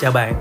[0.00, 0.34] Chào bạn,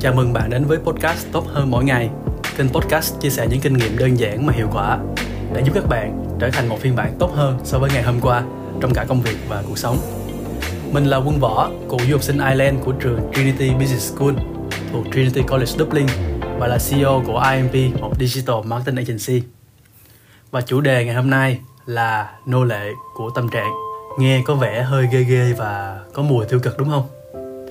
[0.00, 2.10] chào mừng bạn đến với podcast Tốt hơn mỗi ngày
[2.56, 4.98] Kênh podcast chia sẻ những kinh nghiệm đơn giản mà hiệu quả
[5.54, 8.20] Để giúp các bạn trở thành một phiên bản tốt hơn so với ngày hôm
[8.20, 8.42] qua
[8.80, 9.98] Trong cả công việc và cuộc sống
[10.92, 14.34] Mình là Quân Võ, cựu du học sinh Ireland của trường Trinity Business School
[14.92, 16.06] thuộc Trinity College Dublin
[16.58, 19.42] và là CEO của IMP, một digital marketing agency.
[20.50, 23.70] Và chủ đề ngày hôm nay là nô lệ của tâm trạng.
[24.18, 27.19] Nghe có vẻ hơi ghê ghê và có mùi tiêu cực đúng không?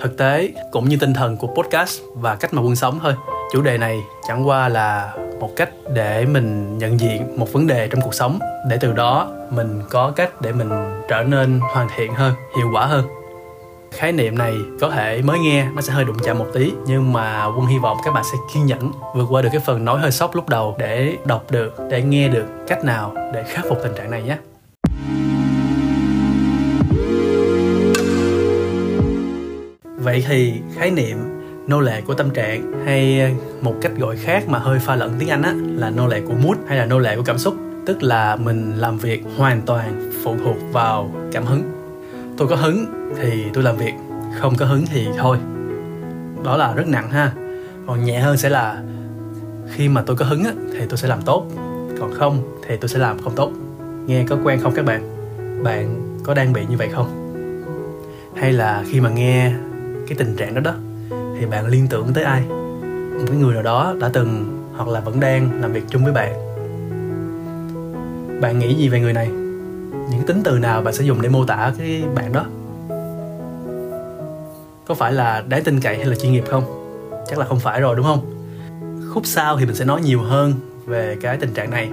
[0.02, 3.14] Thực tế cũng như tinh thần của podcast và cách mà quân sống thôi.
[3.54, 7.88] Chủ đề này chẳng qua là một cách để mình nhận diện một vấn đề
[7.88, 8.40] trong cuộc sống
[8.70, 10.70] để từ đó mình có cách để mình
[11.10, 13.06] trở nên hoàn thiện hơn, hiệu quả hơn
[13.92, 17.14] khái niệm này có thể mới nghe nó sẽ hơi đụng chạm một tí nhưng
[17.14, 20.00] mà quân hy vọng các bạn sẽ kiên nhẫn vượt qua được cái phần nói
[20.00, 23.78] hơi sốc lúc đầu để đọc được để nghe được cách nào để khắc phục
[23.84, 24.38] tình trạng này nhé
[30.10, 31.18] vậy thì khái niệm
[31.68, 33.30] nô lệ của tâm trạng hay ờ,
[33.62, 36.34] một cách gọi khác mà hơi pha lẫn tiếng anh á là nô lệ của
[36.34, 37.56] mood hay là nô lệ của cảm xúc.
[37.86, 41.64] Tức là mình làm việc hoàn toàn phụ thuộc vào cảm hứng.
[42.38, 42.86] Tôi có hứng
[43.22, 43.94] thì tôi làm việc
[44.40, 45.38] không có hứng thì thôi.
[46.44, 47.32] Đó là rất nặng ha.
[47.88, 48.84] Còn nhẹ hơn sẽ là
[49.74, 51.46] khi mà tôi có hứng á, thì tôi sẽ làm tốt.
[52.00, 53.52] Còn không thì tôi sẽ làm không tốt.
[54.06, 55.02] Nghe có quen không các bạn?
[55.64, 57.16] Bạn có đang bị như vậy không?
[58.36, 59.52] Hay là khi mà nghe
[60.10, 60.74] cái tình trạng đó đó
[61.40, 62.42] thì bạn liên tưởng tới ai?
[63.20, 66.14] Một cái người nào đó đã từng hoặc là vẫn đang làm việc chung với
[66.14, 66.34] bạn.
[68.42, 69.28] Bạn nghĩ gì về người này?
[70.12, 72.46] Những tính từ nào bạn sẽ dùng để mô tả cái bạn đó?
[74.88, 76.64] Có phải là đáng tin cậy hay là chuyên nghiệp không?
[77.28, 78.50] Chắc là không phải rồi đúng không?
[79.14, 80.54] Khúc sau thì mình sẽ nói nhiều hơn
[80.86, 81.90] về cái tình trạng này.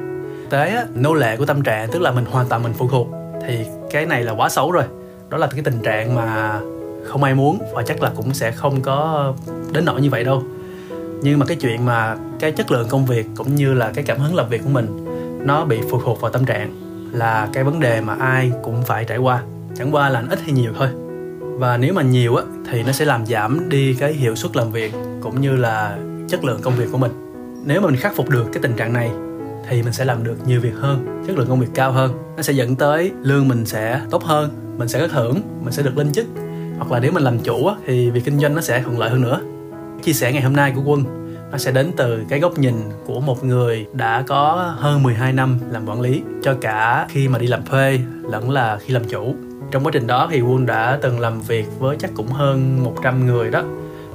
[0.50, 3.08] Tế á, nô lệ của tâm trạng tức là mình hoàn toàn mình phụ thuộc
[3.46, 4.84] thì cái này là quá xấu rồi.
[5.28, 6.60] Đó là cái tình trạng mà
[7.06, 9.32] không ai muốn và chắc là cũng sẽ không có
[9.72, 10.42] đến nỗi như vậy đâu.
[11.22, 14.18] Nhưng mà cái chuyện mà cái chất lượng công việc cũng như là cái cảm
[14.18, 15.04] hứng làm việc của mình,
[15.46, 16.74] nó bị phụ thuộc vào tâm trạng
[17.12, 19.42] là cái vấn đề mà ai cũng phải trải qua.
[19.74, 20.88] Chẳng qua là ít hay nhiều thôi.
[21.40, 24.72] Và nếu mà nhiều á, thì nó sẽ làm giảm đi cái hiệu suất làm
[24.72, 25.98] việc cũng như là
[26.28, 27.12] chất lượng công việc của mình.
[27.64, 29.10] Nếu mà mình khắc phục được cái tình trạng này,
[29.68, 32.12] thì mình sẽ làm được nhiều việc hơn, chất lượng công việc cao hơn.
[32.36, 35.82] Nó sẽ dẫn tới lương mình sẽ tốt hơn, mình sẽ có thưởng, mình sẽ
[35.82, 36.26] được lên chức
[36.78, 39.10] hoặc là nếu mình làm chủ á, thì việc kinh doanh nó sẽ thuận lợi
[39.10, 39.40] hơn nữa.
[40.02, 41.04] Chia sẻ ngày hôm nay của quân
[41.52, 42.74] nó sẽ đến từ cái góc nhìn
[43.06, 47.38] của một người đã có hơn 12 năm làm quản lý cho cả khi mà
[47.38, 49.34] đi làm thuê lẫn là khi làm chủ.
[49.70, 53.26] Trong quá trình đó thì quân đã từng làm việc với chắc cũng hơn 100
[53.26, 53.62] người đó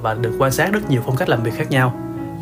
[0.02, 1.94] và được quan sát rất nhiều phong cách làm việc khác nhau.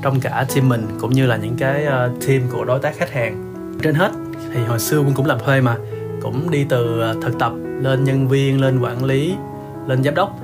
[0.02, 3.12] Trong cả team mình cũng như là những cái ờ, team của đối tác khách
[3.12, 3.54] hàng.
[3.82, 4.10] Trên hết
[4.54, 5.76] thì hồi xưa quân cũng làm thuê mà
[6.22, 9.34] cũng đi từ ờ, thực tập lên nhân viên lên quản lý
[9.90, 10.38] lên giám đốc.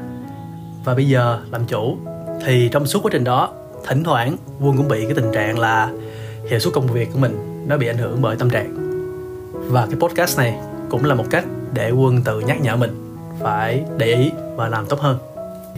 [0.85, 1.97] Và bây giờ làm chủ,
[2.45, 3.53] thì trong suốt quá trình đó,
[3.87, 5.93] thỉnh thoảng quân cũng bị cái tình trạng là
[6.49, 8.77] hiệu suất công việc của mình nó bị ảnh hưởng bởi tâm trạng.
[9.53, 10.59] Và cái podcast này
[10.91, 14.87] cũng là một cách để quân tự nhắc nhở mình phải để ý và làm
[14.87, 15.19] tốt hơn.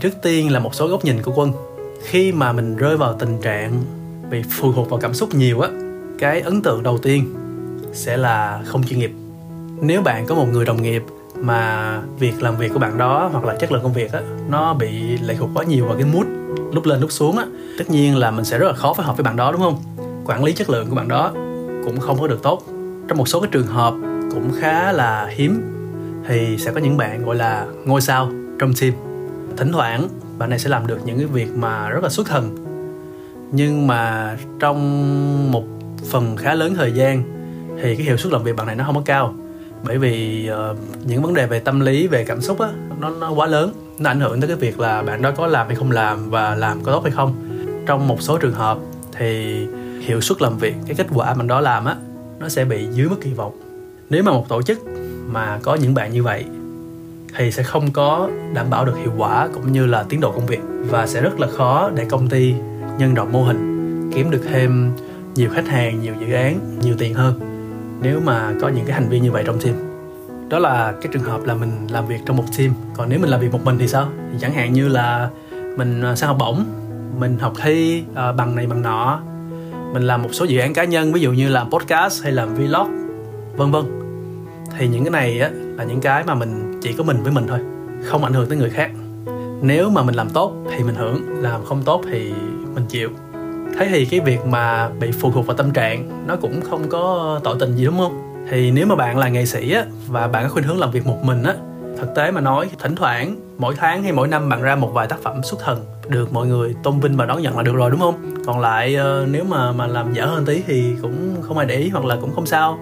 [0.01, 1.53] Trước tiên là một số góc nhìn của quân.
[2.03, 3.83] Khi mà mình rơi vào tình trạng
[4.31, 5.69] bị phụ thuộc vào cảm xúc nhiều á,
[6.19, 7.35] cái ấn tượng đầu tiên
[7.93, 9.13] sẽ là không chuyên nghiệp.
[9.81, 11.03] Nếu bạn có một người đồng nghiệp
[11.37, 14.75] mà việc làm việc của bạn đó hoặc là chất lượng công việc á, nó
[14.75, 16.27] bị lệ thuộc quá nhiều vào cái mood
[16.73, 17.47] lúc lên lúc xuống á.
[17.79, 19.79] Tất nhiên là mình sẽ rất là khó phối hợp với bạn đó, đúng không?
[20.25, 21.31] Quản lý chất lượng của bạn đó
[21.85, 22.63] cũng không có được tốt.
[23.09, 23.95] Trong một số cái trường hợp
[24.31, 25.63] cũng khá là hiếm
[26.29, 28.93] thì sẽ có những bạn gọi là ngôi sao trong team.
[29.57, 30.09] Thỉnh thoảng
[30.39, 32.57] bạn này sẽ làm được những cái việc mà rất là xuất thần.
[33.53, 35.65] Nhưng mà trong một
[36.11, 37.23] phần khá lớn thời gian
[37.83, 39.35] thì cái hiệu suất làm việc bạn này nó không có cao
[39.83, 42.69] bởi vì uh, những vấn đề về tâm lý về cảm xúc á
[43.01, 43.73] nó nó quá lớn.
[43.99, 46.55] Nó ảnh hưởng tới cái việc là bạn đó có làm hay không làm và
[46.55, 47.35] làm có tốt hay không.
[47.87, 48.79] Trong một số trường hợp
[49.13, 49.67] thì
[50.01, 51.97] hiệu suất làm việc cái kết quả bạn đó làm á
[52.39, 53.53] nó sẽ bị dưới mức kỳ vọng.
[54.11, 54.79] Nếu mà một tổ chức
[55.27, 56.45] mà có những bạn như vậy
[57.37, 60.47] thì sẽ không có đảm bảo được hiệu quả cũng như là tiến độ công
[60.47, 62.55] việc và sẽ rất là khó để công ty
[62.99, 64.91] nhân rộng mô hình kiếm được thêm
[65.35, 67.48] nhiều khách hàng nhiều dự án nhiều tiền hơn
[68.03, 69.75] nếu mà có những cái hành vi như vậy trong team
[70.49, 72.73] đó là cái trường hợp là mình làm việc trong một team.
[72.97, 74.09] Còn nếu mình làm việc một mình thì sao?
[74.33, 75.31] Thì chẳng hạn như là
[75.77, 76.65] mình à, sang học bổng
[77.19, 79.21] mình học thi uh, bằng này bằng nọ
[79.93, 82.55] mình làm một số dự án cá nhân ví dụ như làm podcast hay làm
[82.55, 82.89] vlog
[83.57, 83.85] vân vân.
[84.79, 87.47] Thì những cái này á là những cái mà mình chỉ có mình với mình
[87.49, 87.59] thôi
[88.05, 88.91] không ảnh hưởng tới người khác.
[89.63, 92.33] Nếu mà mình làm tốt thì mình hưởng làm không tốt thì
[92.75, 93.11] mình chịu
[93.79, 97.41] thế thì cái việc mà bị phụ thuộc vào tâm trạng, nó cũng không có
[97.45, 98.45] tội tình gì, đúng không?
[98.51, 101.07] Thì nếu mà bạn là nghệ sĩ á, và bạn có khuynh hướng làm việc
[101.07, 101.55] một mình á,
[101.99, 105.07] thực tế mà nói, thỉnh thoảng, mỗi tháng hay mỗi năm bạn ra một vài
[105.07, 107.91] tác phẩm xuất thần, được mọi người tôn vinh và đón nhận là được rồi,
[107.91, 108.35] đúng không?
[108.47, 111.77] Còn lại ờ, nếu mà mà làm dở hơn tí thì cũng không ai để
[111.77, 112.79] ý hoặc là cũng không sao.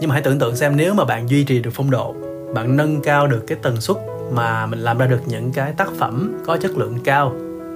[0.00, 2.14] Nhưng mà hãy tưởng tượng xem, nếu mà bạn duy trì được phong độ,
[2.54, 3.96] bạn nâng cao được cái tần suất
[4.32, 7.32] mà mình làm ra được những cái tác phẩm có chất lượng cao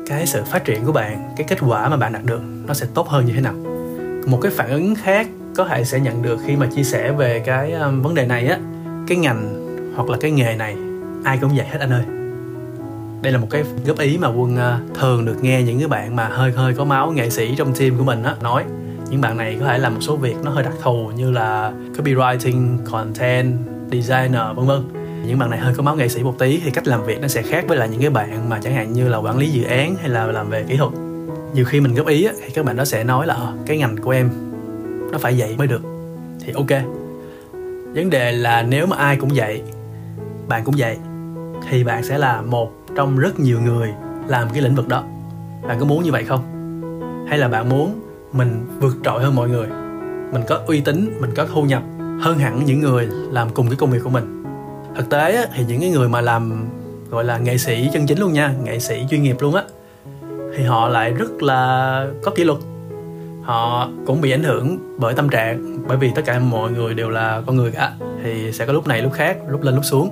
[0.09, 2.87] cái sự phát triển của bạn cái kết quả mà bạn đạt được nó sẽ
[2.95, 3.55] tốt hơn như thế nào?
[4.27, 7.43] Một cái phản ứng khác có thể sẽ nhận được khi mà chia sẻ về
[7.47, 8.59] cái um, vấn đề này á
[9.07, 9.65] cái ngành
[9.97, 10.77] hoặc là cái nghề này
[11.25, 12.03] ai cũng vậy hết anh ơi.
[13.23, 16.17] Đây là một cái góp ý mà quân uh, thường được nghe những cái bạn
[16.17, 18.65] mà hơi hơi có máu nghệ sĩ trong team của mình á nói.
[19.11, 21.73] Những bạn này có thể làm một số việc nó hơi đặc thù như là
[21.97, 23.59] copywriting content
[23.93, 26.89] designer vân vân những bạn này hơi có máu nghệ sĩ một tí thì cách
[26.89, 29.19] làm việc nó sẽ khác với lại những cái bạn mà chẳng hạn như là
[29.19, 30.93] quản lý dự án hay là làm về kỹ thuật.
[31.55, 33.79] Nhiều khi mình góp ý á, thì các bạn đó sẽ nói là ờ, cái
[33.79, 34.31] ngành của em
[35.13, 35.83] nó phải vậy mới được.
[36.41, 36.83] Thì ok.
[37.95, 39.63] Vấn đề là nếu mà ai cũng vậy
[40.49, 40.97] bạn cũng vậy
[41.71, 43.89] thì bạn sẽ là một trong rất nhiều người
[44.27, 45.05] làm cái lĩnh vực đó.
[45.69, 46.45] Bạn có muốn như vậy không?
[47.29, 48.01] Hay là bạn muốn
[48.33, 49.67] mình vượt trội hơn mọi người?
[50.33, 51.83] Mình có uy tín mình có thu nhập
[52.21, 54.38] hơn hẳn những người làm cùng cái công việc của mình?
[54.99, 56.69] Thực tế á, thì những cái người mà làm
[57.11, 59.63] gọi là nghệ sĩ chân chính luôn nha nghệ sĩ chuyên nghiệp luôn á
[60.57, 62.59] thì họ lại rất là có kỷ luật.
[63.43, 67.11] Họ cũng bị ảnh hưởng bởi tâm trạng bởi vì tất cả mọi người đều
[67.11, 67.93] là con người cả
[68.23, 70.11] thì sẽ có lúc này lúc khác lúc lên lúc xuống.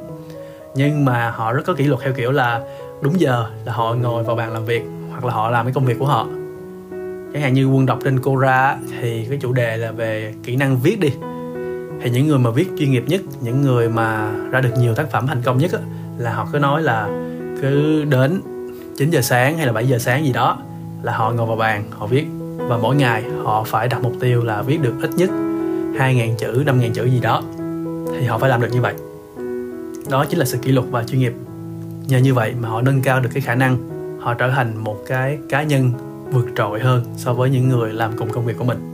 [0.74, 2.60] Nhưng mà họ rất có kỷ luật theo kiểu là
[3.02, 5.84] đúng giờ là họ ngồi vào bàn làm việc hoặc là họ làm cái công
[5.84, 6.26] việc của họ.
[7.32, 10.76] Chẳng hạn như quân đọc trên Cora thì cái chủ đề là về kỹ năng
[10.76, 11.10] viết đi
[12.06, 15.11] thì những người mà viết chuyên nghiệp nhất những người mà ra được nhiều tác
[15.11, 15.79] phẩm thành công nhất á,
[16.19, 17.08] là họ cứ nói là
[17.62, 18.41] cứ đến
[18.97, 20.58] 9 giờ sáng hay là 7 giờ sáng gì đó
[21.03, 22.26] là họ ngồi vào bàn họ viết.
[22.56, 25.31] Và mỗi ngày họ phải đặt mục tiêu là viết được ít nhất
[25.99, 27.43] 2.000 chữ, 5.000 chữ gì đó.
[28.20, 28.94] Thì họ phải làm được như vậy.
[30.11, 31.35] Đó chính là sự kỷ luật và chuyên nghiệp.
[32.08, 33.79] Nhờ như vậy mà họ nâng cao được cái khả năng
[34.20, 35.91] họ trở thành một cái cá nhân
[36.31, 38.93] vượt trội hơn so với những người làm cùng công việc của mình.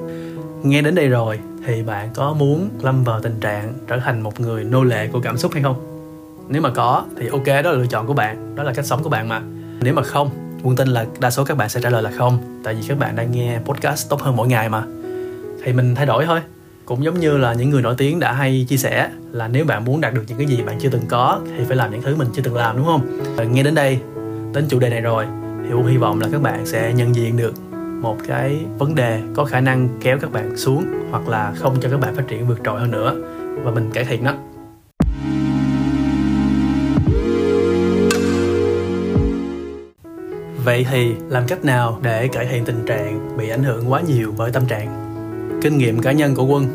[0.63, 4.41] Nghe đến đây rồi thì bạn có muốn lâm vào tình trạng trở thành một
[4.41, 5.77] người nô lệ của cảm xúc hay không?
[6.49, 9.03] Nếu mà có, thì ok, đó là lựa chọn của bạn, đó là cách sống
[9.03, 9.41] của bạn mà.
[9.81, 10.31] Nếu mà không,
[10.63, 12.99] quân tin là đa số các bạn sẽ trả lời là không, tại vì các
[12.99, 14.83] bạn đang nghe podcast tốt hơn mỗi ngày mà.
[15.65, 16.41] Thì mình thay đổi thôi.
[16.85, 19.85] Cũng giống như là những người nổi tiếng đã hay chia sẻ là nếu bạn
[19.85, 22.17] muốn đạt được những cái gì bạn chưa từng có, thì phải làm những thứ
[22.17, 23.21] mình chưa từng làm, đúng không?
[23.53, 23.99] Nghe đến đây,
[24.55, 25.25] đến chủ đề này rồi,
[25.65, 27.55] thì cũng hy vọng là các bạn sẽ nhận diện được
[28.03, 31.91] một cái vấn đề có khả năng kéo các bạn xuống hoặc là không cho
[31.91, 33.15] các bạn phát triển vượt trội hơn nữa.
[33.63, 34.35] Và mình cải thiện nó
[40.65, 44.35] vậy thì làm cách nào để cải thiện tình trạng bị ảnh hưởng quá nhiều
[44.37, 44.89] bởi tâm trạng?
[45.63, 46.67] Kinh nghiệm cá nhân của quân,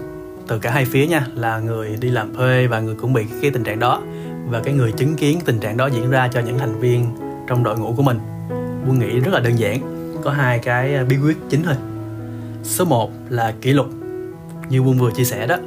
[0.48, 3.52] từ cả hai phía nha, là người đi làm thuê và người cũng bị cái
[3.52, 4.02] tình trạng đó.
[4.50, 7.06] Và cái người chứng kiến tình trạng đó diễn ra cho những thành viên
[7.48, 8.20] trong đội ngũ của mình.
[8.88, 9.97] Quân nghĩ rất là đơn giản
[10.28, 11.76] có hai cái à, bí quyết chính thôi.
[12.64, 13.88] Số 1 là kỷ luật.
[14.70, 15.58] Như quân vừa chia sẻ đó,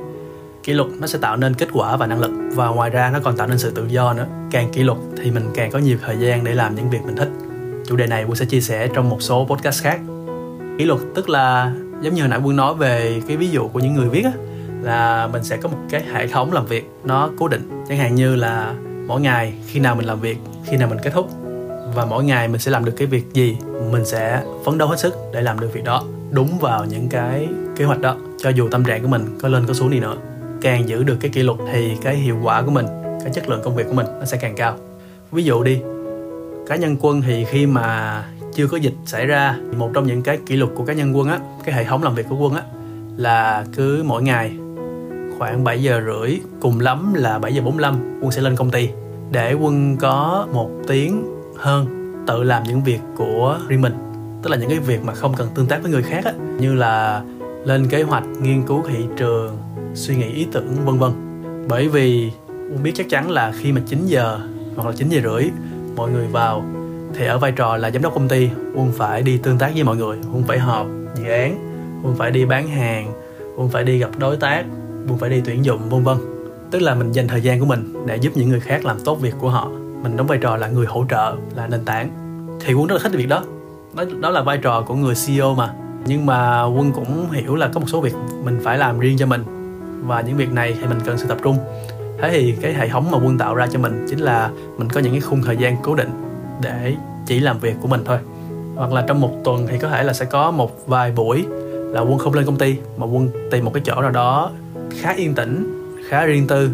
[0.62, 3.18] kỷ luật nó sẽ tạo nên kết quả và năng lực, và ngoài ra nó
[3.22, 4.26] còn tạo nên sự tự do nữa.
[4.50, 7.16] Càng kỷ luật thì mình càng có nhiều thời gian để làm những việc mình
[7.16, 7.28] thích.
[7.86, 10.00] Chủ đề này quân sẽ chia sẻ trong một số podcast khác.
[10.78, 11.72] Kỷ luật tức là,
[12.02, 14.32] giống như hồi nãy quân nói về cái ví dụ của những người viết á,
[14.82, 17.84] là mình sẽ có một cái hệ thống làm việc nó cố định.
[17.88, 18.74] Chẳng hạn như là
[19.06, 21.39] mỗi ngày khi nào mình làm việc, khi nào mình kết thúc
[21.94, 23.56] và mỗi ngày mình sẽ làm được cái việc gì,
[23.92, 26.04] mình sẽ phấn đấu hết sức để làm được việc đó.
[26.30, 28.16] Đúng vào những cái kế hoạch đó.
[28.38, 30.16] Cho dù tâm trạng của mình có lên có xuống đi nữa,
[30.60, 32.86] càng giữ được cái kỷ luật thì cái hiệu quả của mình,
[33.24, 34.76] cái chất lượng công việc của mình nó sẽ càng cao.
[35.32, 35.80] Ví dụ đi,
[36.66, 40.38] cá nhân quân thì khi mà chưa có dịch xảy ra, một trong những cái
[40.46, 42.62] kỷ luật của cá nhân quân á, cái hệ thống làm việc của quân á,
[43.16, 44.52] là cứ mỗi ngày
[45.38, 48.88] khoảng 7 giờ rưỡi, cùng lắm là 7 giờ 45 quân sẽ lên công ty.
[49.30, 51.86] Để quân có một tiếng hơn
[52.26, 53.94] tự làm những việc của riêng mình.
[54.42, 56.74] Tức là những cái việc mà không cần tương tác với người khác á, như
[56.74, 57.22] là
[57.64, 59.58] lên kế hoạch, nghiên cứu thị trường,
[59.94, 61.10] suy nghĩ ý tưởng, vân vân.
[61.68, 64.38] Bởi vì quân biết chắc chắn là khi mà 9 giờ
[64.76, 65.50] hoặc là 9 giờ rưỡi,
[65.96, 66.64] mọi người vào
[67.14, 69.84] thì ở vai trò là giám đốc công ty, quân phải đi tương tác với
[69.84, 70.18] mọi người.
[70.32, 70.86] Quân phải họp
[71.16, 71.70] dự án,
[72.04, 73.12] quân phải đi bán hàng,
[73.56, 74.64] quân phải đi gặp đối tác,
[75.08, 76.16] quân phải đi tuyển dụng, vân vân.
[76.70, 79.20] Tức là mình dành thời gian của mình để giúp những người khác làm tốt
[79.20, 79.70] việc của họ
[80.02, 82.10] mình đóng vai trò là người hỗ trợ là nền tảng.
[82.60, 83.42] Thì quân rất là thích việc đó.
[83.94, 85.74] Đó, đó là vai trò của người CEO mà.
[86.06, 88.14] Nhưng mà quân cũng hiểu là có một số việc
[88.44, 89.44] mình phải làm riêng cho mình.
[90.06, 91.56] Và những việc này thì mình cần sự tập trung.
[92.20, 95.00] Thế thì cái hệ thống mà quân tạo ra cho mình chính là mình có
[95.00, 96.10] những cái khung thời gian cố định
[96.62, 96.94] để
[97.26, 98.18] chỉ làm việc của mình thôi.
[98.76, 102.00] Hoặc là trong một tuần thì có thể là sẽ có một vài buổi là
[102.00, 104.50] quân không lên công ty mà quân tìm một cái chỗ nào đó
[105.00, 105.76] khá yên tĩnh
[106.08, 106.70] khá riêng tư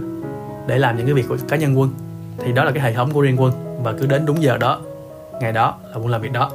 [0.66, 1.90] để làm những cái việc của cá nhân quân
[2.38, 3.52] thì đó là cái hệ thống của riêng quân
[3.82, 4.80] và cứ đến đúng giờ đó
[5.40, 6.50] ngày đó là quân làm việc đó.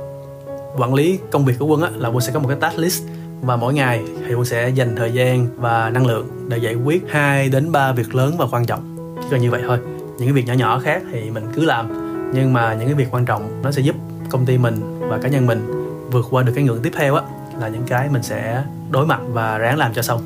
[0.78, 3.04] Quản lý công việc của quân á, là quân sẽ có một cái task list
[3.42, 7.04] và mỗi ngày thì quân sẽ dành thời gian và năng lượng để giải quyết
[7.10, 9.16] 2 đến 3 việc lớn và quan trọng.
[9.22, 9.80] Chỉ cần như vậy thôi.
[10.18, 11.88] Những cái việc nhỏ nhỏ khác thì mình cứ làm
[12.34, 13.96] nhưng mà những cái việc quan trọng nó sẽ giúp
[14.30, 15.68] công ty mình và cá nhân mình
[16.12, 17.24] vượt qua được cái ngưỡng tiếp theo á
[17.60, 20.22] là những cái mình sẽ đối mặt và ráng làm cho xong.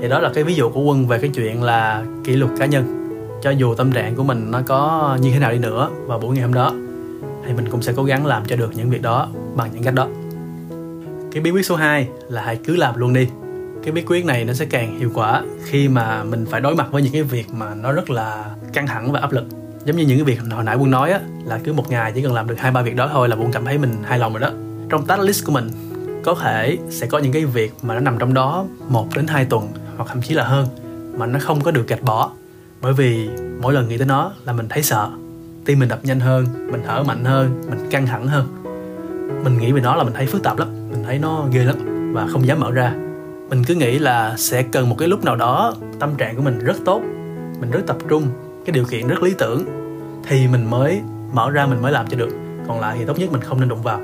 [0.00, 2.66] Thì đó là cái ví dụ của quân về cái chuyện là kỷ luật cá
[2.66, 3.01] nhân
[3.42, 6.34] cho dù tâm trạng của mình nó có như thế nào đi nữa vào buổi
[6.34, 6.72] ngày hôm đó,
[7.46, 9.94] thì mình cũng sẽ cố gắng làm cho được những việc đó bằng những cách
[9.94, 10.08] đó.
[11.32, 13.28] Cái bí quyết số 2 là hãy cứ làm luôn đi.
[13.82, 16.86] Cái bí quyết này nó sẽ càng hiệu quả khi mà mình phải đối mặt
[16.90, 19.44] với những cái việc mà nó rất là căng thẳng và áp lực.
[19.84, 22.22] Giống như những cái việc hồi nãy quân nói á, là cứ một ngày chỉ
[22.22, 24.32] cần làm được hai ba việc đó thôi là quân cảm thấy mình hài lòng
[24.32, 24.50] rồi đó.
[24.88, 25.70] Trong task list của mình,
[26.24, 29.44] có thể sẽ có những cái việc mà nó nằm trong đó một đến hai
[29.44, 30.66] tuần hoặc thậm chí là hơn
[31.16, 32.30] mà nó không có được gạch bỏ
[32.82, 33.28] bởi vì
[33.60, 35.08] mỗi lần nghĩ tới nó là mình thấy sợ.
[35.64, 38.46] Tim mình đập nhanh hơn, mình thở mạnh hơn, mình căng thẳng hơn.
[39.44, 41.76] Mình nghĩ về nó là mình thấy phức tạp lắm, mình thấy nó ghê lắm
[42.14, 42.94] và không dám mở ra.
[43.50, 46.58] Mình cứ nghĩ là sẽ cần một cái lúc nào đó tâm trạng của mình
[46.58, 47.02] rất tốt,
[47.60, 48.26] mình rất tập trung,
[48.64, 49.64] cái điều kiện rất lý tưởng
[50.28, 51.00] thì mình mới
[51.32, 52.30] mở ra, mình mới làm cho được.
[52.68, 54.00] Còn lại thì tốt nhất mình không nên đụng vào.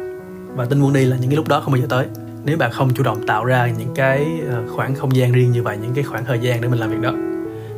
[0.55, 2.07] Và tin muốn đi là những cái lúc đó không bao giờ tới.
[2.45, 5.63] Nếu bạn không chủ động tạo ra những cái ờ, khoảng không gian riêng như
[5.63, 7.13] vậy, những cái khoảng thời gian để mình làm việc đó.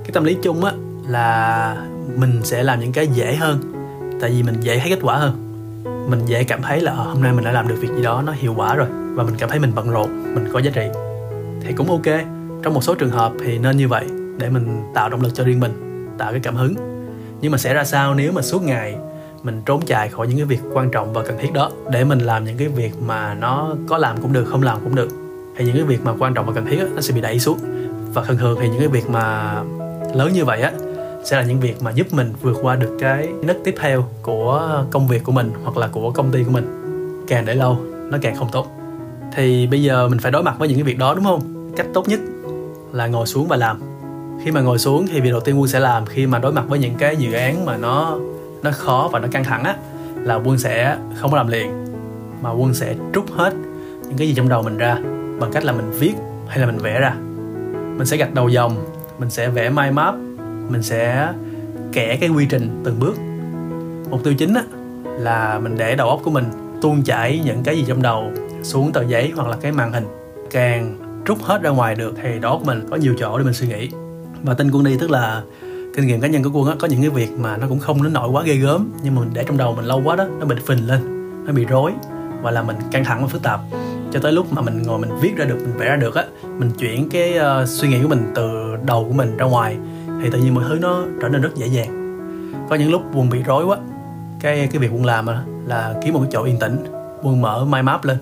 [0.05, 0.73] Cái tâm lý chung á
[1.11, 1.77] là
[2.17, 3.61] mình sẽ làm những cái dễ hơn.
[4.21, 5.47] Tại vì mình dễ thấy kết quả hơn.
[6.11, 8.23] Mình dễ cảm thấy là ờ, hôm nay mình đã làm được việc gì đó
[8.27, 8.87] nó hiệu quả rồi.
[9.15, 10.87] Và mình cảm thấy mình bận rộn mình có giá trị.
[11.61, 12.21] Thì cũng ok.
[12.63, 14.05] Trong một số trường hợp thì nên như vậy
[14.39, 16.75] để mình tạo động lực cho riêng mình tạo cái cảm hứng.
[17.41, 18.97] Nhưng mà sẽ ra sao nếu mà suốt ngày
[19.43, 22.19] mình trốn chạy khỏi những cái việc quan trọng và cần thiết đó để mình
[22.19, 25.09] làm những cái việc mà nó có làm cũng được không làm cũng được.
[25.57, 27.41] Thì những cái việc mà quan trọng và cần thiết đó, nó sẽ bị đẩy
[27.41, 27.59] xuống.
[28.15, 29.55] Và thường thường thì những cái việc mà
[30.15, 30.73] lớn như vậy á
[31.25, 34.85] sẽ là những việc mà giúp mình vượt qua được cái nấc tiếp theo của
[34.91, 36.67] công việc của mình hoặc là của công ty của mình.
[37.29, 37.79] Càng để lâu,
[38.11, 38.67] nó càng không tốt.
[39.37, 41.73] Thì bây giờ mình phải đối mặt với những cái việc đó, đúng không?
[41.77, 42.21] Cách tốt nhất
[42.93, 43.81] là ngồi xuống và làm.
[44.45, 46.65] Khi mà ngồi xuống thì việc đầu tiên quân sẽ làm khi mà đối mặt
[46.69, 48.19] với những cái dự án mà nó
[48.63, 49.77] nó khó và nó căng thẳng á,
[50.17, 51.85] là quân sẽ không có làm liền,
[52.43, 53.55] mà quân sẽ trút hết
[54.09, 54.99] những cái gì trong đầu mình ra
[55.41, 56.13] bằng cách là mình viết
[56.49, 57.15] hay là mình vẽ ra.
[57.97, 58.77] Mình sẽ gạch đầu dòng,
[59.19, 60.15] mình sẽ vẽ mind map
[60.71, 61.33] mình sẽ
[61.93, 63.17] kẻ cái quy trình từng bước.
[64.11, 64.63] Mục tiêu chính á
[65.05, 66.45] là mình để đầu óc của mình
[66.83, 68.31] tuôn chảy những cái gì trong đầu
[68.63, 70.05] xuống tờ giấy hoặc là cái màn hình.
[70.51, 70.97] Càng
[71.27, 73.69] rút hết ra ngoài được thì đó của mình có nhiều chỗ để mình suy
[73.69, 73.89] nghĩ.
[74.43, 75.43] Và tin quân đi tức là
[75.97, 78.03] kinh nghiệm cá nhân của quân á có những cái việc mà nó cũng không
[78.03, 80.25] đến nỗi quá ghê gớm nhưng mà mình để trong đầu mình lâu quá đó
[80.41, 81.01] nó bị phình lên
[81.47, 81.93] nó bị rối
[82.43, 83.61] và là mình căng thẳng và phức tạp.
[84.13, 86.25] Cho tới lúc mà mình ngồi mình viết ra được mình vẽ ra được á
[86.59, 89.77] mình chuyển cái uh, suy nghĩ của mình từ đầu của mình ra ngoài
[90.23, 92.01] thì tự nhiên mọi thứ nó trở nên rất dễ dàng.
[92.71, 93.77] Có những lúc quân bị rối quá,
[94.41, 95.27] cái cái việc quân làm
[95.67, 96.85] là kiếm một cái chỗ yên tĩnh
[97.23, 98.17] quân mở mind map lên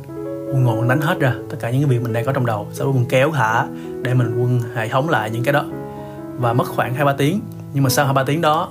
[0.53, 2.47] quân ngồi quân đánh hết ra tất cả những cái việc mình đang có trong
[2.47, 3.67] đầu, sau đó quân kéo thả
[4.03, 5.65] để mình quân hệ thống lại những cái đó.
[6.39, 7.41] Và mất khoảng hai ba tiếng,
[7.75, 8.69] nhưng mà sau hai ba tiếng đó,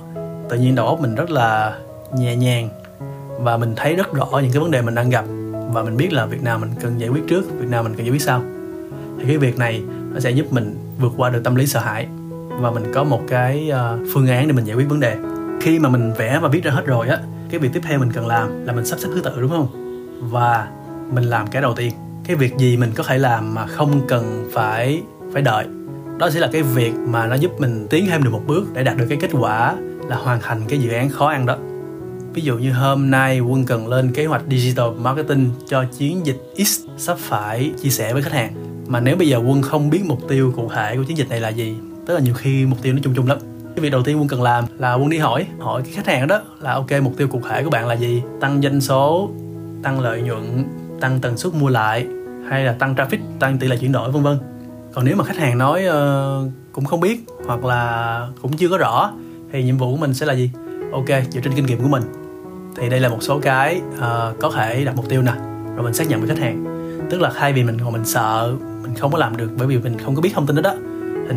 [0.48, 1.78] tự nhiên đầu óc mình rất là
[2.16, 2.68] nhẹ nhàng
[3.40, 5.24] và mình thấy rất rõ những cái vấn đề mình đang gặp
[5.72, 8.06] và mình biết là việc nào mình cần giải quyết trước, việc nào mình cần
[8.06, 8.42] giải quyết sau.
[9.18, 9.82] Thì cái việc này
[10.12, 12.06] nó sẽ giúp mình vượt qua được tâm lý sợ hãi
[12.58, 15.16] và mình có một cái uh, phương án để mình giải quyết vấn đề.
[15.60, 17.18] Khi mà mình vẽ và viết ra hết rồi á
[17.50, 19.68] cái việc tiếp theo mình cần làm là mình sắp xếp thứ tự đúng không?
[20.30, 20.68] Và
[21.12, 21.92] mình làm cái đầu tiên.
[22.24, 25.66] Cái việc gì mình có thể làm mà không cần phải phải đợi.
[26.18, 28.84] Đó sẽ là cái việc mà nó giúp mình tiến thêm được một bước để
[28.84, 29.76] đạt được cái kết quả
[30.08, 31.56] là hoàn thành cái dự án khó ăn đó.
[32.34, 36.52] Ví dụ như hôm nay quân cần lên kế hoạch digital marketing cho chiến dịch
[36.66, 38.54] x sắp phải chia sẻ với khách hàng.
[38.86, 41.40] Mà nếu bây giờ quân không biết mục tiêu cụ thể của chiến dịch này
[41.40, 41.76] là gì
[42.08, 43.38] tức là nhiều khi mục tiêu nó chung chung lắm.
[43.76, 46.26] Cái việc đầu tiên quân cần làm là quân đi hỏi hỏi cái khách hàng
[46.26, 48.22] đó là ok mục tiêu cụ thể của bạn là gì?
[48.40, 49.30] Tăng doanh số
[49.82, 50.64] tăng lợi nhuận
[51.00, 52.06] tăng tần suất mua lại
[52.48, 54.38] hay là tăng traffic tăng tỷ lệ chuyển đổi vân vân.
[54.92, 58.78] Còn nếu mà khách hàng nói uh, cũng không biết hoặc là cũng chưa có
[58.78, 59.12] rõ
[59.52, 60.50] thì nhiệm vụ của mình sẽ là gì?
[60.92, 62.02] Ok dựa trên kinh nghiệm của mình.
[62.76, 65.32] Thì đây là một số cái uh, có thể đặt mục tiêu nè
[65.74, 66.64] rồi mình xác nhận với khách hàng.
[67.10, 69.78] Tức là thay vì mình còn mình sợ mình không có làm được bởi vì
[69.78, 70.74] mình không có biết thông tin đó đó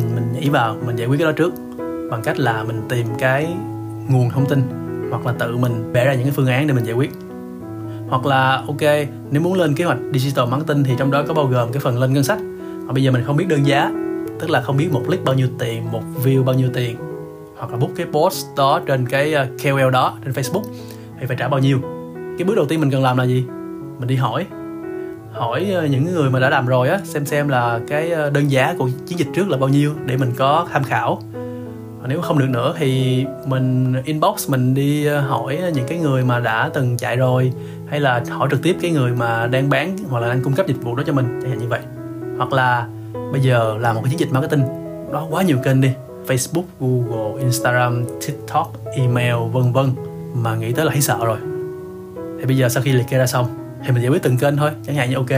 [0.14, 1.54] mình nhảy vào, mình giải quyết cái đó trước.
[2.10, 3.48] Bằng cách là mình tìm cái
[4.08, 4.62] nguồn thông tin,
[5.10, 7.12] hoặc là tự mình vẽ ra những cái phương án để mình giải quyết.
[8.08, 11.46] Hoặc là, ok, nếu muốn lên kế hoạch digital marketing thì trong đó có bao
[11.46, 12.38] gồm cái phần lên ngân sách.
[12.86, 13.92] Mà bây giờ mình không biết đơn giá,
[14.40, 16.96] tức là không biết một click bao nhiêu tiền, một view bao nhiêu tiền,
[17.58, 20.62] hoặc là book cái post đó trên cái ờ, KOL đó trên Facebook
[21.20, 21.78] thì phải trả bao nhiêu.
[22.38, 23.44] Cái bước đầu tiên mình cần làm là gì?
[23.98, 24.46] Mình đi hỏi
[25.42, 28.50] hỏi ờ, những người mà đã làm rồi á xem xem là cái ờ, đơn
[28.50, 31.22] giá của chiến dịch trước là bao nhiêu để mình có tham khảo.
[32.08, 36.38] Nếu không được nữa thì mình inbox mình đi ờ, hỏi những cái người mà
[36.40, 37.52] đã từng chạy rồi
[37.88, 40.66] hay là hỏi trực tiếp cái người mà đang bán hoặc là đang cung cấp
[40.66, 41.80] dịch vụ đó cho mình chẳng hạn như vậy.
[42.36, 42.86] Hoặc là
[43.32, 44.62] bây giờ làm một cái chiến dịch marketing
[45.12, 45.90] đó quá nhiều kênh đi
[46.26, 49.86] Facebook, Google, Instagram, TikTok, email vân vân
[50.34, 51.38] mà nghĩ tới là thấy sợ rồi.
[52.38, 54.56] Thì bây giờ sau khi liệt kê ra xong thì mình giải quyết từng kênh
[54.56, 55.30] thôi, chẳng hạn như ok,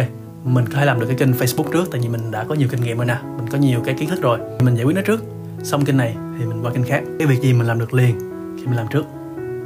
[0.44, 2.68] mình có thể làm được cái kênh Facebook trước, tại vì mình đã có nhiều
[2.70, 4.38] kinh nghiệm rồi nè, mình có nhiều cái kiến thức rồi.
[4.60, 5.24] Mình giải quyết nó trước,
[5.62, 7.02] xong kênh này thì mình qua kênh khác.
[7.18, 8.18] Cái việc gì mình làm được liền
[8.58, 9.04] thì mình làm trước?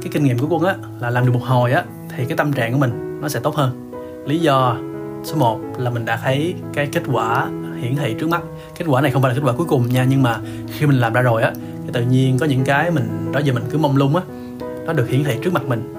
[0.01, 2.53] Cái kinh nghiệm của quân á, là làm được một hồi á, thì cái tâm
[2.53, 3.91] trạng của mình nó sẽ tốt hơn.
[4.25, 4.77] Lý do
[5.23, 7.49] số 1 là mình đã thấy cái kết quả
[7.81, 8.41] hiển thị trước mắt.
[8.77, 10.37] Kết quả này không phải là kết quả cuối cùng nha, nhưng mà
[10.77, 11.51] khi mình làm ra rồi á,
[11.85, 14.21] thì tự nhiên có những cái mình, đó giờ mình cứ mong lung á,
[14.85, 15.95] nó được hiển thị trước mặt mình.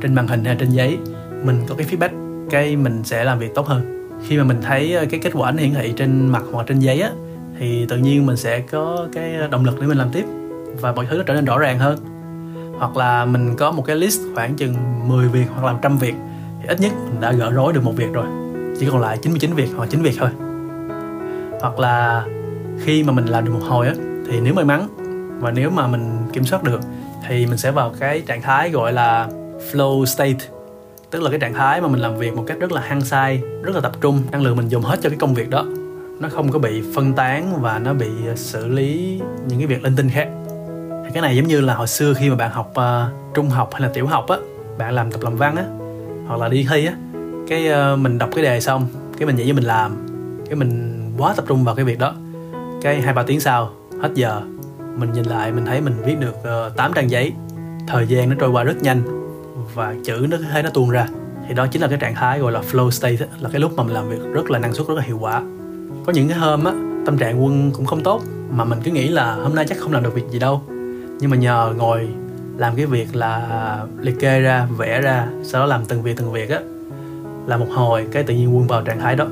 [0.00, 0.98] Trên màn hình hay trên giấy,
[1.44, 4.08] mình có cái feedback cái mình sẽ làm việc tốt hơn.
[4.26, 6.78] Khi mà mình thấy ờ, cái kết quả nó hiển thị trên mặt hoặc trên
[6.78, 7.10] giấy á,
[7.58, 10.24] thì tự nhiên mình sẽ có cái ờ, động lực để mình làm tiếp
[10.80, 11.98] và mọi thứ nó trở nên rõ ràng hơn.
[12.78, 14.74] Hoặc là mình có một cái list khoảng chừng
[15.08, 16.14] 10 việc hoặc là 100 việc
[16.60, 18.26] thì ít nhất mình đã gỡ rối được một việc rồi,
[18.80, 20.30] chỉ còn lại 99 việc hoặc 9 việc thôi.
[21.60, 22.24] Hoặc là
[22.84, 23.94] khi mà mình làm được một hồi á,
[24.30, 24.88] thì nếu may mắn
[25.40, 26.80] và nếu mà mình kiểm soát được
[27.28, 29.28] thì mình sẽ vào cái trạng thái gọi là
[29.72, 30.53] flow state
[31.14, 33.42] tức là cái trạng thái mà mình làm việc một cách rất là hăng say
[33.62, 34.22] rất là tập trung.
[34.32, 35.66] Năng lượng mình dùng hết cho cái công việc đó.
[36.20, 39.84] Nó không có bị phân tán và nó bị ờ, xử lý những cái việc
[39.84, 40.28] linh tinh khác.
[41.04, 43.70] Thì cái này giống như là hồi xưa khi mà bạn học uh, trung học
[43.72, 44.36] hay là tiểu học á
[44.78, 45.64] bạn làm tập làm văn á
[46.26, 46.94] hoặc là đi thi á
[47.48, 48.86] cái uh, mình đọc cái đề xong
[49.18, 50.06] cái mình nghĩ với mình làm
[50.46, 52.14] cái mình quá tập trung vào cái việc đó.
[52.82, 53.70] Cái hai ba tiếng sau
[54.02, 54.42] hết giờ
[54.96, 56.34] mình nhìn lại mình thấy mình viết được
[56.68, 57.32] uh, 8 trang giấy.
[57.86, 59.23] Thời gian nó trôi qua rất nhanh
[59.74, 61.06] và chữ nó thấy nó tuôn ra.
[61.48, 63.82] Thì đó chính là cái trạng thái gọi là flow state là cái lúc mà
[63.82, 65.42] mình làm việc rất là năng suất, rất là hiệu quả.
[66.06, 66.72] Có những cái hôm á,
[67.06, 69.92] tâm trạng quân cũng không tốt, mà mình cứ nghĩ là hôm nay chắc không
[69.92, 70.62] làm được việc gì đâu.
[71.20, 72.08] Nhưng mà nhờ ngồi
[72.56, 76.32] làm cái việc là liệt kê ra, vẽ ra, sau đó làm từng việc từng
[76.32, 76.60] việc á,
[77.46, 79.26] là một hồi cái tự nhiên quân vào trạng thái đó.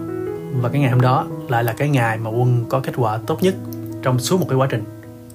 [0.61, 3.43] Và cái ngày hôm đó lại là cái ngày mà quân có kết quả tốt
[3.43, 3.55] nhất
[4.03, 4.85] trong suốt một cái quá trình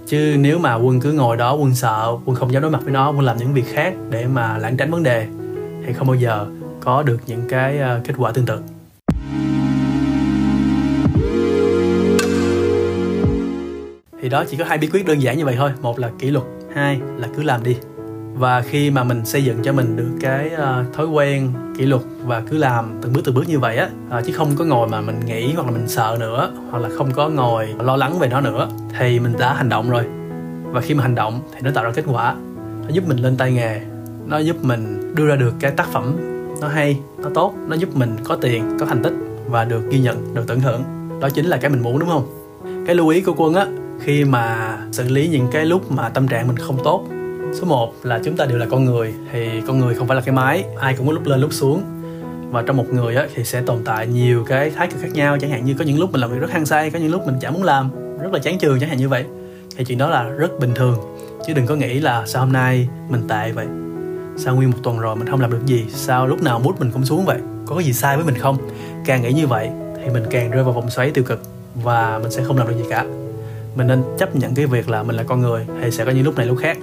[0.07, 2.93] chứ nếu mà quân cứ ngồi đó, quân sợ, quân không dám đối mặt với
[2.93, 5.27] nó, quân làm những việc khác để mà lãng tránh vấn đề,
[5.85, 6.47] thì không bao giờ
[6.79, 8.59] có được những cái ờ, kết quả tương tự.
[14.21, 15.71] Thì đó, chỉ có hai bí quyết đơn giản như vậy thôi.
[15.81, 17.75] Một là kỷ luật, hai là cứ làm đi
[18.37, 22.01] và khi mà mình xây dựng cho mình được cái uh, thói quen kỷ luật
[22.23, 24.87] và cứ làm từng bước từng bước như vậy á uh, chứ không có ngồi
[24.87, 28.19] mà mình nghĩ hoặc là mình sợ nữa hoặc là không có ngồi lo lắng
[28.19, 28.69] về nó nữa
[28.99, 30.03] thì mình đã hành động rồi.
[30.71, 32.35] Và khi mà hành động thì nó tạo ra kết quả.
[32.83, 33.81] Nó giúp mình lên tay nghề
[34.27, 36.15] nó giúp mình đưa ra được cái tác phẩm
[36.61, 39.13] nó hay nó tốt nó giúp mình có tiền có thành tích
[39.45, 40.83] và được ghi nhận được tưởng thưởng
[41.21, 42.27] đó chính là cái mình muốn đúng không?
[42.85, 43.65] Cái lưu ý của quân á
[43.99, 47.05] khi mà xử lý những cái lúc mà tâm trạng mình không tốt
[47.53, 50.21] số 1 là chúng ta đều là con người thì con người không phải là
[50.21, 51.83] cái máy ai cũng có lúc lên lúc xuống.
[52.51, 55.37] Và trong một người á, thì sẽ tồn tại nhiều cái thái cực khác nhau
[55.41, 57.25] chẳng hạn như có những lúc mình làm việc rất hăng say có những lúc
[57.25, 57.89] mình chẳng muốn làm
[58.21, 59.25] rất là chán chường chẳng hạn như vậy.
[59.77, 60.99] Thì chuyện đó là rất bình thường
[61.47, 63.65] chứ đừng có nghĩ là sao hôm nay mình tệ vậy.
[64.37, 66.91] Sao nguyên một tuần rồi mình không làm được gì sao lúc nào mút mình
[66.91, 68.57] cũng xuống vậy có cái gì sai với mình không?
[69.05, 69.69] Càng nghĩ như vậy
[70.03, 71.41] thì mình càng rơi vào vòng xoáy tiêu cực
[71.83, 73.05] và mình sẽ không làm được gì cả.
[73.75, 76.25] Mình nên chấp nhận cái việc là mình là con người thì sẽ có những
[76.25, 76.77] lúc này lúc khác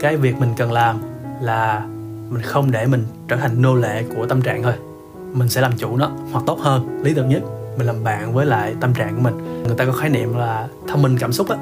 [0.00, 0.98] cái việc mình cần làm
[1.40, 1.86] là
[2.30, 4.72] mình không để mình trở thành nô lệ của tâm trạng thôi.
[5.32, 7.02] Mình sẽ làm chủ nó hoặc tốt hơn.
[7.02, 7.42] Lý tưởng nhất,
[7.78, 9.64] mình làm bạn với lại tâm trạng của mình.
[9.66, 11.56] Người ta có khái niệm là thông minh cảm xúc á.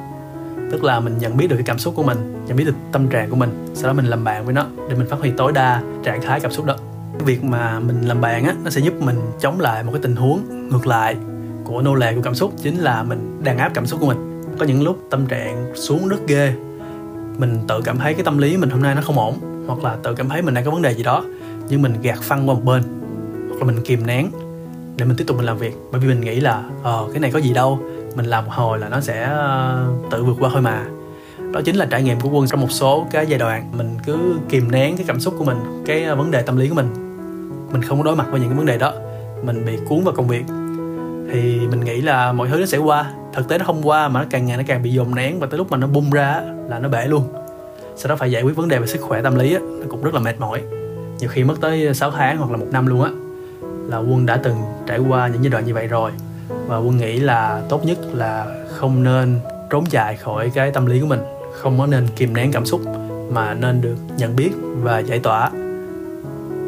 [0.73, 3.09] Tức là mình nhận biết được cái cảm xúc của mình, nhận biết được tâm
[3.09, 5.53] trạng của mình, sau đó mình làm bạn với nó để mình phát huy tối
[5.53, 6.77] đa trạng thái cảm xúc đó.
[7.19, 10.01] Cái việc mà mình làm bạn á, nó sẽ giúp mình chống lại một cái
[10.03, 11.17] tình huống ngược lại
[11.65, 14.43] của nô lệ của cảm xúc, chính là mình đàn áp cảm xúc của mình.
[14.59, 16.55] Có những lúc tâm trạng xuống rất ghê
[17.39, 19.35] mình tự cảm thấy cái tâm lý mình hôm nay nó không ổn,
[19.67, 21.25] hoặc là tự cảm thấy mình đang có vấn đề gì đó,
[21.69, 22.83] nhưng mình gạt phăng qua một bên,
[23.49, 24.31] hoặc là mình kìm nén
[24.97, 25.77] để mình tiếp tục mình làm việc.
[25.93, 27.79] Bởi vì mình nghĩ là ờ cái này có gì đâu,
[28.17, 30.87] mình làm một hồi là nó sẽ ờ, tự vượt qua thôi mà.
[31.53, 34.17] Đó chính là trải nghiệm của quân trong một số cái giai đoạn mình cứ
[34.49, 36.87] kìm nén cái cảm xúc của mình, cái ờ, vấn đề tâm lý của mình.
[37.73, 38.93] Mình không có đối mặt với những cái vấn đề đó,
[39.43, 40.45] mình bị cuốn vào công việc.
[41.33, 44.21] Thì mình nghĩ là mọi thứ nó sẽ qua thực tế nó không qua mà
[44.21, 46.41] nó càng ngày nó càng bị dồn nén và tới lúc mà nó bung ra
[46.69, 47.29] là nó bể luôn.
[47.97, 50.03] Sau đó phải giải quyết vấn đề về sức khỏe tâm lý á, nó cũng
[50.03, 50.63] rất là mệt mỏi.
[51.19, 53.11] Nhiều khi mất tới 6 tháng hoặc là một năm luôn á
[53.89, 56.11] là quân đã từng trải qua những giai đoạn như vậy rồi.
[56.67, 61.01] Và quân nghĩ là tốt nhất là không nên trốn chạy khỏi cái tâm lý
[61.01, 61.21] của mình
[61.53, 62.81] không có nên kìm nén cảm xúc
[63.33, 64.51] mà nên được nhận biết
[64.83, 65.51] và giải tỏa.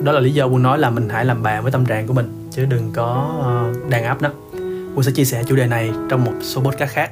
[0.03, 2.13] Đó là lý do quân nói là mình hãy làm bạn với tâm trạng của
[2.13, 4.31] mình chứ đừng có ờ, đàn áp nó.
[4.97, 7.11] Quân sẽ chia sẻ chủ đề này trong một số podcast khác.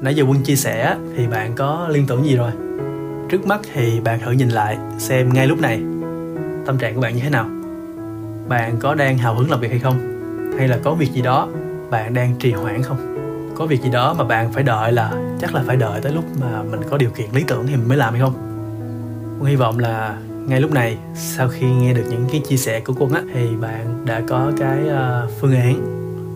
[0.00, 2.50] nãy giờ quân chia sẻ thì bạn có liên tưởng gì rồi?
[3.28, 5.80] Trước mắt thì bạn thử nhìn lại xem ngay lúc này.
[6.66, 7.48] Tâm trạng của bạn như thế nào?
[8.48, 9.98] Bạn có đang hào hứng làm việc hay không?
[10.58, 11.48] Hay là có việc gì đó
[11.90, 13.16] bạn đang trì hoãn không?
[13.54, 16.24] Có việc gì đó mà bạn phải đợi là chắc là phải đợi tới lúc
[16.40, 18.34] mà mình có điều kiện lý tưởng thì mình mới làm hay không?
[19.38, 20.16] Quân hy vọng là
[20.48, 23.56] ngay lúc này sau khi nghe được những cái chia sẻ của quân á thì
[23.60, 25.80] bạn đã có cái uh, phương án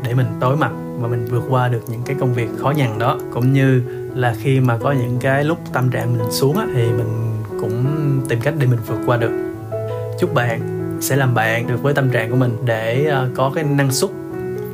[0.05, 2.98] để mình tối mặt và mình vượt qua được những cái công việc khó nhằn
[2.98, 3.18] đó.
[3.33, 3.83] Cũng như
[4.14, 7.85] là khi mà có những cái lúc tâm trạng mình xuống á thì mình cũng
[8.29, 9.53] tìm cách để mình vượt qua được.
[10.20, 10.61] Chúc bạn
[11.01, 14.11] sẽ làm bạn được với tâm trạng của mình để ờ, có cái năng suất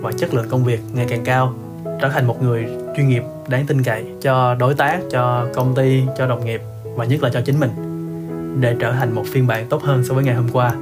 [0.01, 1.55] và chất lượng công việc ngày càng cao
[2.01, 6.03] trở thành một người chuyên nghiệp đáng tin cậy cho đối tác cho công ty
[6.19, 6.61] cho đồng nghiệp
[6.97, 7.88] và nhất là cho chính mình
[8.61, 10.73] để trở thành một phiên bản tốt hơn so với ngày hôm qua.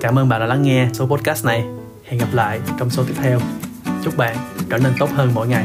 [0.00, 1.64] Cảm ơn bạn đã lắng nghe số podcast này.
[2.04, 3.40] Hẹn gặp lại trong số tiếp theo.
[4.04, 4.36] Chúc bạn
[4.70, 5.64] trở nên tốt hơn mỗi ngày.